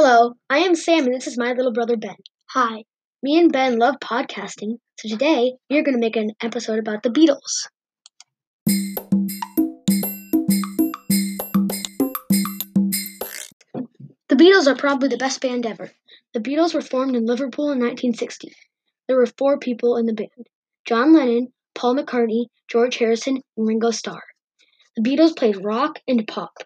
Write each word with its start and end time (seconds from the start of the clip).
Hello, 0.00 0.34
I 0.48 0.58
am 0.58 0.76
Sam 0.76 1.06
and 1.06 1.14
this 1.16 1.26
is 1.26 1.36
my 1.36 1.54
little 1.54 1.72
brother 1.72 1.96
Ben. 1.96 2.14
Hi. 2.50 2.84
Me 3.20 3.36
and 3.36 3.50
Ben 3.52 3.80
love 3.80 3.96
podcasting, 4.00 4.78
so 4.96 5.08
today 5.08 5.54
we 5.68 5.76
are 5.76 5.82
going 5.82 5.96
to 5.96 6.00
make 6.00 6.14
an 6.14 6.30
episode 6.40 6.78
about 6.78 7.02
the 7.02 7.10
Beatles. 7.10 7.66
The 14.28 14.36
Beatles 14.36 14.68
are 14.68 14.76
probably 14.76 15.08
the 15.08 15.16
best 15.16 15.40
band 15.40 15.66
ever. 15.66 15.90
The 16.32 16.38
Beatles 16.38 16.74
were 16.74 16.80
formed 16.80 17.16
in 17.16 17.26
Liverpool 17.26 17.72
in 17.72 17.80
1960. 17.80 18.52
There 19.08 19.16
were 19.16 19.26
four 19.26 19.58
people 19.58 19.96
in 19.96 20.06
the 20.06 20.14
band 20.14 20.46
John 20.84 21.12
Lennon, 21.12 21.48
Paul 21.74 21.96
McCartney, 21.96 22.44
George 22.68 22.98
Harrison, 22.98 23.42
and 23.56 23.66
Ringo 23.66 23.90
Starr. 23.90 24.22
The 24.96 25.02
Beatles 25.02 25.36
played 25.36 25.64
rock 25.64 25.98
and 26.06 26.24
pop. 26.24 26.62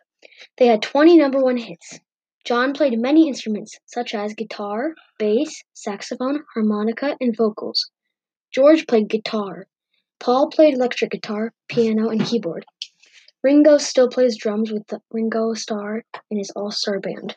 They 0.58 0.66
had 0.66 0.82
20 0.82 1.16
number 1.16 1.42
one 1.42 1.56
hits. 1.56 1.98
John 2.44 2.72
played 2.72 2.98
many 2.98 3.28
instruments, 3.28 3.78
such 3.86 4.14
as 4.14 4.34
guitar, 4.34 4.94
bass, 5.18 5.62
saxophone, 5.74 6.44
harmonica, 6.54 7.16
and 7.20 7.36
vocals. 7.36 7.90
George 8.52 8.86
played 8.86 9.08
guitar. 9.08 9.66
Paul 10.18 10.50
played 10.50 10.74
electric 10.74 11.10
guitar, 11.12 11.52
piano, 11.68 12.08
and 12.08 12.24
keyboard. 12.24 12.64
Ringo 13.42 13.78
still 13.78 14.08
plays 14.08 14.36
drums 14.36 14.70
with 14.70 14.86
the 14.88 15.00
Ringo 15.10 15.54
Starr 15.54 16.04
and 16.30 16.38
his 16.38 16.50
All 16.54 16.70
Starr 16.70 17.00
Band. 17.00 17.36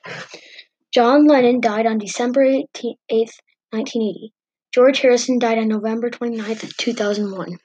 John 0.92 1.26
Lennon 1.26 1.60
died 1.62 1.86
on 1.86 1.98
December 1.98 2.44
8, 2.44 2.68
1980. 3.10 4.34
George 4.72 5.00
Harrison 5.00 5.40
died 5.40 5.58
on 5.58 5.68
November 5.68 6.10
29, 6.10 6.58
2001. 6.78 7.58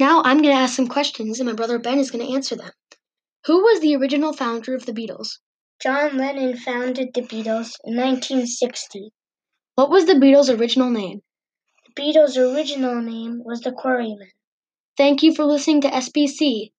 Now 0.00 0.22
I'm 0.24 0.38
going 0.38 0.54
to 0.54 0.60
ask 0.60 0.74
some 0.74 0.88
questions 0.88 1.40
and 1.40 1.46
my 1.46 1.54
brother 1.54 1.78
Ben 1.78 1.98
is 1.98 2.10
going 2.10 2.26
to 2.26 2.32
answer 2.32 2.56
them. 2.56 2.70
Who 3.44 3.62
was 3.62 3.80
the 3.80 3.94
original 3.96 4.32
founder 4.32 4.74
of 4.74 4.86
the 4.86 4.94
Beatles? 4.94 5.38
John 5.82 6.16
Lennon 6.16 6.56
founded 6.56 7.08
the 7.12 7.20
Beatles 7.20 7.76
in 7.84 7.96
1960. 7.96 9.10
What 9.74 9.90
was 9.90 10.06
the 10.06 10.14
Beatles' 10.14 10.58
original 10.58 10.88
name? 10.88 11.20
The 11.86 12.02
Beatles' 12.02 12.38
original 12.38 13.02
name 13.02 13.42
was 13.44 13.60
the 13.60 13.72
Quarrymen. 13.72 14.30
Thank 14.96 15.22
you 15.22 15.34
for 15.34 15.44
listening 15.44 15.82
to 15.82 15.90
SBC. 15.90 16.72